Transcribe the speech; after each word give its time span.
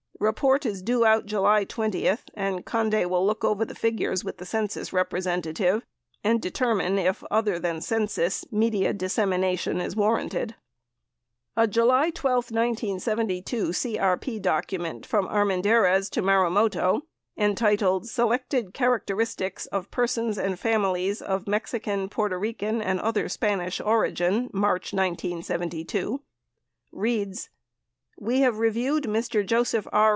Report 0.19 0.67
is 0.67 0.83
due 0.83 1.03
out 1.03 1.25
July 1.25 1.63
20 1.63 2.15
and 2.35 2.63
Conde 2.63 3.09
will 3.09 3.25
look 3.25 3.43
over 3.43 3.65
the 3.65 3.73
figures 3.73 4.23
with 4.23 4.37
the 4.37 4.45
Census 4.45 4.93
representative 4.93 5.83
and 6.23 6.39
determine 6.39 6.99
if 6.99 7.23
other 7.31 7.57
than 7.57 7.81
Census 7.81 8.45
media 8.51 8.93
dissemination 8.93 9.81
is 9.81 9.95
war 9.95 10.17
ranted. 10.17 10.49
60 11.57 11.57
A 11.57 11.67
July 11.67 12.09
12, 12.11 12.51
1972 12.51 13.69
CRP 13.69 14.39
document 14.39 15.07
from 15.07 15.27
Armendariz 15.27 16.07
to 16.11 16.21
Marumoto 16.21 17.01
entitled, 17.35 18.07
"Selected 18.07 18.75
Characteristics 18.75 19.65
of 19.71 19.89
Persons 19.89 20.37
and 20.37 20.59
Families 20.59 21.23
of 21.23 21.45
Mexi 21.45 21.81
can, 21.81 22.07
Puerto 22.09 22.37
Rican, 22.37 22.79
and 22.79 22.99
other 22.99 23.27
Spanish 23.27 23.81
Origin: 23.81 24.51
March, 24.53 24.93
1972" 24.93 26.21
reads: 26.91 27.49
We 28.19 28.41
have 28.41 28.59
reviewed 28.59 29.05
Mr. 29.05 29.43
Joseph 29.43 29.87
R. 29.91 30.09